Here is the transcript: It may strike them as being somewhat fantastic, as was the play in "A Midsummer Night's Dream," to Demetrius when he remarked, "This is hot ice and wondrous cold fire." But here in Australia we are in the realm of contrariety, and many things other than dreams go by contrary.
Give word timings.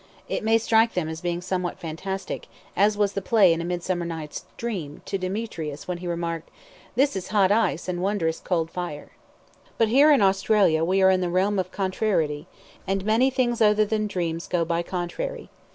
It 0.27 0.43
may 0.43 0.57
strike 0.57 0.95
them 0.95 1.07
as 1.07 1.21
being 1.21 1.41
somewhat 1.41 1.77
fantastic, 1.77 2.47
as 2.75 2.97
was 2.97 3.13
the 3.13 3.21
play 3.21 3.53
in 3.53 3.61
"A 3.61 3.63
Midsummer 3.63 4.03
Night's 4.03 4.45
Dream," 4.57 5.03
to 5.05 5.19
Demetrius 5.19 5.87
when 5.87 5.99
he 5.99 6.07
remarked, 6.07 6.49
"This 6.95 7.15
is 7.15 7.27
hot 7.27 7.51
ice 7.51 7.87
and 7.87 8.01
wondrous 8.01 8.39
cold 8.39 8.71
fire." 8.71 9.11
But 9.77 9.89
here 9.89 10.11
in 10.11 10.23
Australia 10.23 10.83
we 10.83 11.03
are 11.03 11.11
in 11.11 11.21
the 11.21 11.29
realm 11.29 11.59
of 11.59 11.69
contrariety, 11.71 12.47
and 12.87 13.05
many 13.05 13.29
things 13.29 13.61
other 13.61 13.85
than 13.85 14.07
dreams 14.07 14.47
go 14.47 14.65
by 14.65 14.81
contrary. 14.81 15.51